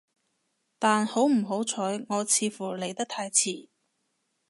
[0.79, 3.67] 但好唔好彩，我似乎嚟得太遲